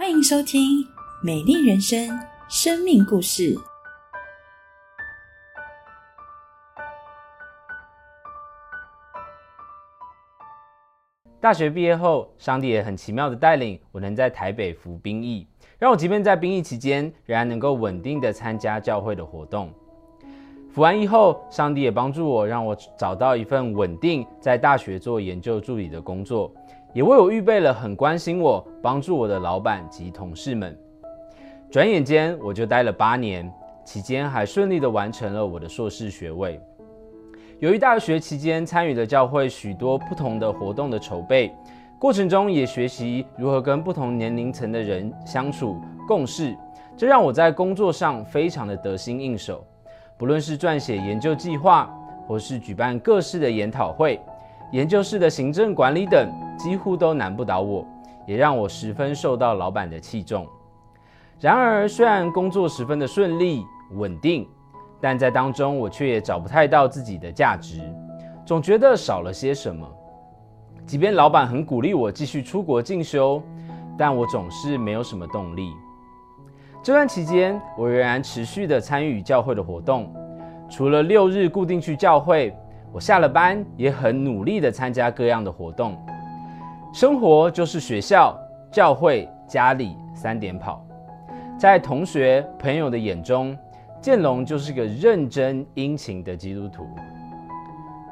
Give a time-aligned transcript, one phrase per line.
[0.00, 0.62] 欢迎收听
[1.22, 2.08] 《美丽人生》
[2.48, 3.54] 生命故事。
[11.38, 15.46] 大学毕业后，上帝也很奇妙的带领我能在台北服兵役，
[15.78, 19.70] 让我即便在兵役期间，仍然能够稳定的参加教会的活动。
[20.70, 26.50] 服完役后，上帝也帮助我，让我找到一份稳定在大学做研究助理的工作，
[26.92, 30.76] 也为我预备了很关心我、帮助我的老板及同事们。
[31.70, 33.50] 转眼间，我就待了八年，
[33.84, 36.60] 期间还顺利的完成了我的硕士学位。
[37.60, 41.54] 由于大学期间参与了教会许多不同的活动的筹备
[41.98, 46.56] 过程中，也学习如何跟不同年龄层的人相处共事，
[46.96, 49.64] 这让我在工作上非常的得心应手。
[50.16, 51.88] 不论是撰写研究计划，
[52.26, 54.18] 或是举办各式的研讨会、
[54.72, 57.86] 研究室的行政管理等，几乎都难不倒我，
[58.26, 60.46] 也让我十分受到老板的器重。
[61.38, 64.46] 然而，虽然工作十分的顺利稳定。
[65.02, 67.80] 但在当中，我却也找不太到自己的价值，
[68.44, 69.90] 总觉得少了些什么。
[70.84, 73.42] 即便老板很鼓励我继续出国进修，
[73.96, 75.72] 但我总是没有什么动力。
[76.82, 80.14] 这段期间，我仍然持续的参与教会的活动，
[80.68, 82.54] 除了六日固定去教会，
[82.92, 85.96] 我下了班也很努力的参加各样的活动。
[86.92, 88.36] 生活就是学校、
[88.70, 90.84] 教会、家里三点跑，
[91.58, 93.56] 在同学朋友的眼中。
[94.00, 96.86] 建龙就是个认真殷勤的基督徒。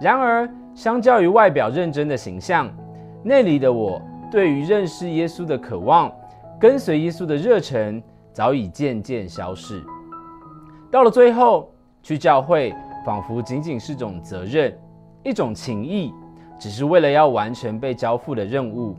[0.00, 2.68] 然而，相较于外表认真的形象，
[3.22, 6.12] 内里的我对于认识耶稣的渴望、
[6.58, 9.80] 跟随耶稣的热忱，早已渐渐消逝。
[10.90, 11.70] 到了最后，
[12.02, 12.74] 去教会
[13.06, 14.76] 仿佛仅仅是种责任，
[15.22, 16.12] 一种情谊，
[16.58, 18.96] 只是为了要完成被交付的任务。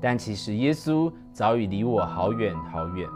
[0.00, 3.08] 但其实耶稣早已离我好远好远。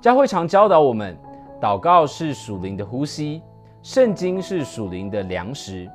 [0.00, 1.18] 教会常教导我们。
[1.60, 3.42] 祷告是属灵的呼吸，
[3.82, 5.88] 圣经是属灵的粮食，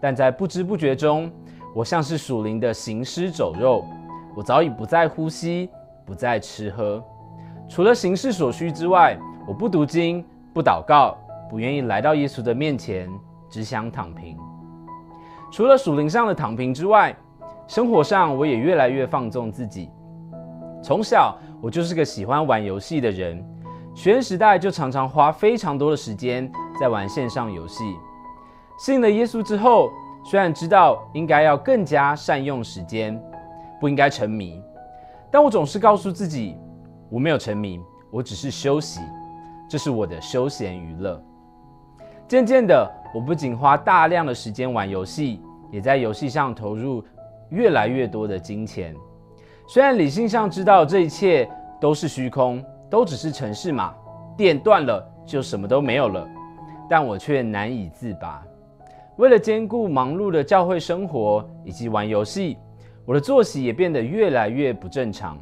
[0.00, 1.30] 但在不知不觉中，
[1.74, 3.84] 我像是属灵的行尸走肉。
[4.34, 5.68] 我早已不再呼吸，
[6.06, 7.02] 不再吃喝，
[7.68, 10.24] 除了行事所需之外，我不读经，
[10.54, 11.14] 不祷告，
[11.52, 13.06] 不愿意来到耶稣的面前，
[13.50, 14.38] 只想躺平。
[15.50, 17.14] 除了属灵上的躺平之外，
[17.68, 19.90] 生活上我也越来越放纵自己。
[20.82, 23.46] 从小我就是个喜欢玩游戏的人。
[23.94, 27.84] 学生时代就常常花非常多的时间在玩线上游戏。
[28.78, 29.90] 信了耶稣之后，
[30.24, 33.22] 虽然知道应该要更加善用时间，
[33.78, 34.58] 不应该沉迷，
[35.30, 36.56] 但我总是告诉自己，
[37.10, 37.78] 我没有沉迷，
[38.10, 39.02] 我只是休息，
[39.68, 41.22] 这是我的休闲娱乐。
[42.32, 47.04] 渐渐的，我不仅花大量的时间玩游戏，也在游戏上投入
[47.50, 48.96] 越来越多的金钱。
[49.68, 51.46] 虽然理性上知道这一切
[51.78, 52.64] 都是虚空。
[52.88, 53.94] 都只是城市嘛，
[54.34, 56.26] 电断了就什么都没有了，
[56.88, 58.42] 但我却难以自拔。
[59.16, 62.56] 为了兼顾忙碌的教会生活以及玩游戏，
[63.04, 65.38] 我的作息也变得越来越不正常。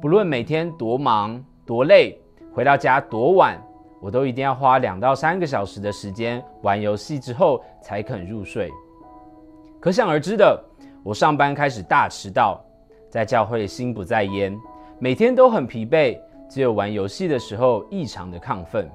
[0.00, 2.20] 不论每天多忙多累，
[2.52, 3.56] 回到家多晚，
[4.00, 8.70] 我都一定要花两到三个小时的时间玩游戏之后才肯入睡。
[9.80, 10.62] 可想而知的，
[11.02, 12.60] 我上班开始大迟到，
[13.08, 14.56] 在教会心不在焉，
[14.98, 16.18] 每天都很疲惫。
[16.48, 18.88] 只有玩游戏的时候异常的亢奋。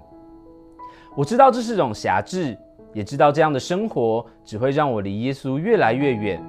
[1.17, 2.57] 我知道这是种辖制，
[2.93, 6.41] 也知道这样的生活只会让我离耶稣越来越远。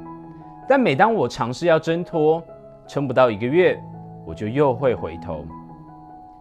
[0.69, 2.41] 但每当我尝试要挣脱，
[2.87, 3.77] 撑不到一个月，
[4.25, 5.45] 我就又会回头。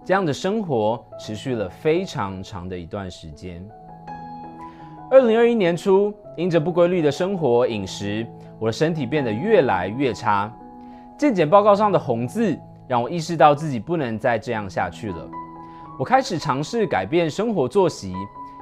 [0.04, 3.66] 这样的生活持续了非常长的一段时间。
[5.10, 8.26] 二零二一年初，因着不规律的生活饮食，
[8.60, 10.52] 我的身体变得越来越差。
[11.18, 12.58] 健检报告上的红字。
[12.88, 15.30] 让我意识到自己不能再这样下去了。
[15.98, 18.14] 我开始尝试改变生活作息，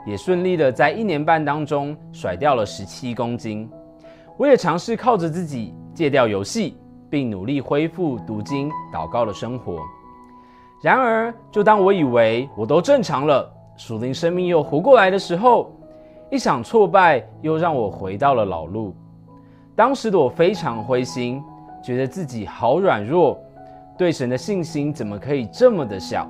[0.05, 3.67] 也顺利的在一年半当中甩掉了十七公斤。
[4.37, 6.77] 我也尝试靠着自己戒掉游戏，
[7.09, 9.79] 并努力恢复读经、祷告的生活。
[10.81, 15.71] 然而，就当我以为我都正常了，属灵生命又活过来的时候，
[16.31, 18.95] 一场挫败又让我回到了老路。
[19.75, 21.43] 当时的我非常灰心，
[21.83, 23.37] 觉得自己好软弱。
[23.97, 26.25] 对神的信心怎么可以这么的小？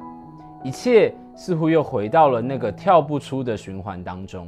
[0.63, 4.47] 一切似乎又回到了那个跳不出的循环当中。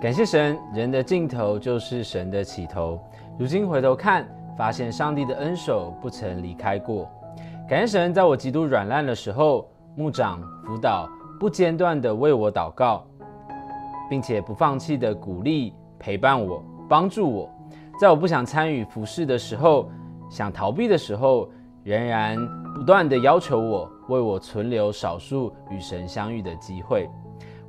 [0.00, 2.98] 感谢神，人的尽头就是神的起头。
[3.38, 4.26] 如今回头看，
[4.56, 7.10] 发现上帝的恩手不曾离开过。
[7.68, 11.08] 感谢神，在我极度软烂的时候，牧长辅导
[11.40, 13.04] 不间断的为我祷告，
[14.08, 17.50] 并且不放弃的鼓励陪伴我，帮助我。
[18.00, 19.90] 在我不想参与服侍的时候，
[20.30, 21.48] 想逃避的时候。
[21.86, 22.36] 仍然
[22.74, 27.08] 不断的要求我为我存留少数与神相遇的机会。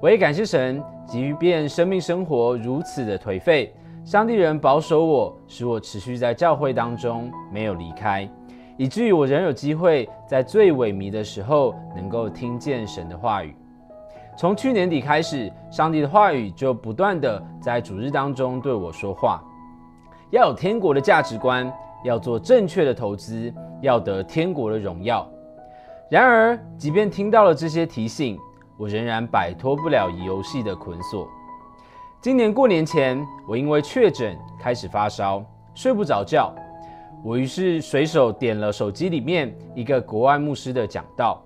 [0.01, 8.27] 我也感谢神，即便生命生活如此的颓废，上帝仍保守我，使我持续在教会当中没有离开，
[8.77, 13.55] 以至于我仍有机会在最萎靡的时候能够听见神的话语。
[14.37, 19.43] 从去年底开始，上帝的话语就不断的在主日当中对我说话，
[20.29, 21.71] 要有天国的价值观。
[22.03, 23.51] 要做正确的投资，
[23.81, 25.27] 要得天国的荣耀。
[26.11, 28.37] 然而，即便听到了这些提醒，
[28.77, 31.27] 我仍然摆脱不了游戏的捆锁。
[32.21, 35.43] 今年过年前，我因为确诊开始发烧，
[35.73, 36.53] 睡不着觉。
[37.23, 41.43] 我于是随手点了手机里面一个国外牧师的讲道，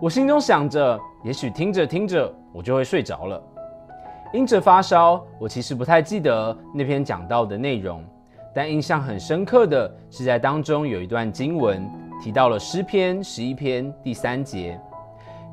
[0.00, 3.42] 我心中想着，也许听着听着，我就会睡着了。
[4.32, 8.04] 因着发烧，我其实不太记得那篇讲道的内容。
[8.52, 11.88] 但印象很深刻的是，在当中有一段经文
[12.22, 14.78] 提到了诗篇十一篇第三节：“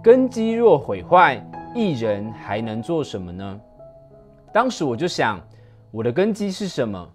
[0.04, 1.44] 根基若毁坏，
[1.75, 3.60] 一人还能做什么呢？”
[4.52, 5.40] 当时我就想，
[5.92, 7.08] 我的根基是什么？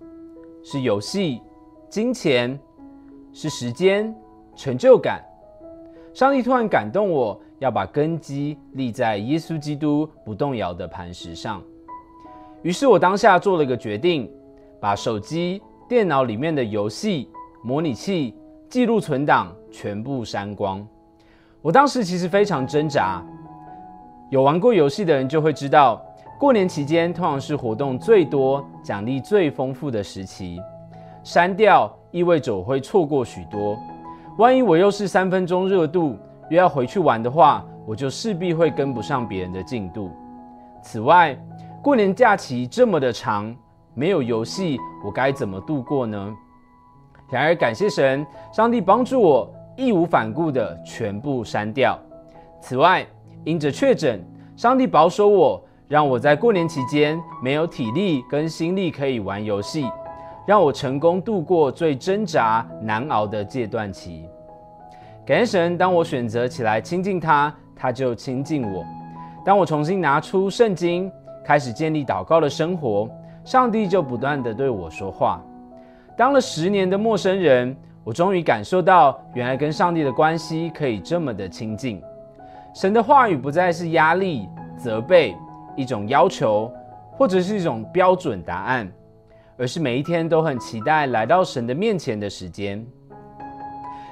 [0.65, 1.41] 是游戏、
[1.97, 2.61] 金钱，
[3.33, 4.15] 是时间、
[4.55, 5.25] 成就感。
[6.13, 11.63] 上帝突然感动我，要把根基立在耶稣基督不动摇的磐石上。
[12.61, 14.31] 于是我当下做了个决定，
[14.79, 15.63] 把手机。
[15.89, 17.31] 电脑里面的游戏、
[17.63, 18.35] 模拟器、
[18.69, 20.87] 记录存档全部删光。
[21.63, 23.25] 我当时其实非常挣扎。
[24.29, 26.05] 有玩过游戏的人就会知道，
[26.39, 30.61] 过年期间通常是活动最多、奖励最丰富的时期。
[31.27, 33.77] 删掉意味着我会错过许多。
[34.39, 36.17] 万一我又是三分钟热度，
[36.49, 40.13] 又要回去玩的话，我就势必会跟不上别人的进度。
[40.85, 41.37] 此外，
[41.83, 43.53] 过年假期这么的长。
[43.93, 46.33] 没有游戏，我该怎么度过呢？
[47.31, 51.99] 然而，感谢神，上帝帮助我义无反顾的全部删掉。
[52.61, 53.07] 此外，
[53.43, 54.23] 因着确诊，
[54.55, 59.87] 上帝保守我，让我在过年期间没有体力跟心力可以玩游戏，
[60.47, 64.29] 让我成功度过最挣扎难熬的阶段期。
[65.27, 68.87] 感谢神，当我选择起来亲近他，他就亲近我。
[69.45, 71.11] 当我重新拿出圣经，
[71.45, 73.11] 开始建立祷告的生活。
[73.45, 75.41] 上帝就不断的对我说话。
[76.17, 82.03] 当了十年的陌生人，我终于感受到，原来跟上帝的关系可以这么的亲近。
[82.75, 85.37] 神的话语不再是压力、责备、
[85.77, 86.69] 一种要求，
[87.13, 88.91] 或者是一种标准答案，
[89.59, 92.85] 而是每一天都很期待来到神的面前的时间。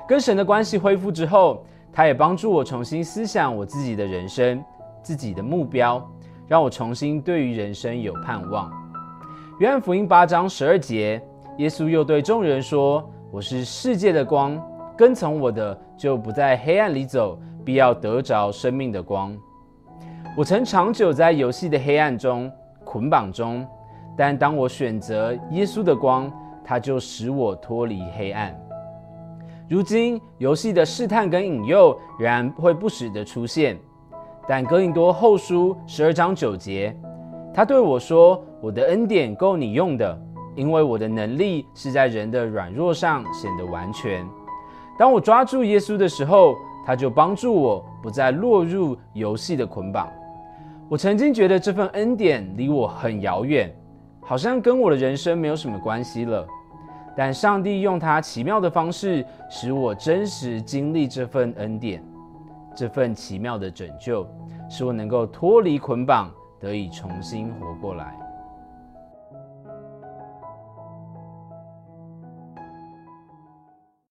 [0.07, 4.63] 跟神的关系恢复之后，他也帮助我重新思想我自己的人生、
[5.03, 6.07] 自己的目标，
[6.47, 8.71] 让我重新对于人生有盼望。
[9.61, 11.23] 约翰福音八章十二节，
[11.59, 14.61] 耶稣又对众人说：“我是世界的光，
[14.97, 19.37] 跟从我的就不在黑暗里走，必要得着生命的光。”
[20.37, 22.51] 我曾长久在游戏的黑暗中
[22.85, 23.65] 捆绑中，
[24.17, 26.31] 但当我选择耶稣的光，
[26.65, 28.59] 他就使我脱离黑暗。
[29.69, 33.79] 如今游戏的试探跟引诱仍然会不时的出现，
[34.47, 36.95] 但哥林多后书十二章九节。
[37.53, 40.21] 他对我说：“我的恩典够你用的，
[40.55, 44.27] 因为我的能力是在人的软弱上显得完全。”
[44.99, 50.09] 当我抓住耶稣的时候，他就帮助我不再落入游戏的捆绑。
[50.89, 53.75] 我曾经觉得这份恩典离我很遥远，
[54.25, 56.47] 好像跟我的人生没有什么关系了。
[57.17, 62.03] 但上帝用他奇妙的方式，使我真实经历这份恩典，
[62.75, 64.27] 这份奇妙的拯救，
[64.69, 66.31] 使我能够脱离捆绑。
[66.61, 68.17] 得以重新活过来。